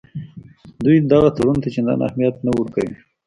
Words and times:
دوی 0.83 0.97
دغه 1.11 1.29
تړون 1.35 1.57
ته 1.63 1.67
چندان 1.73 1.99
اهمیت 2.07 2.35
نه 2.45 2.51
ورکوي. 2.57 2.95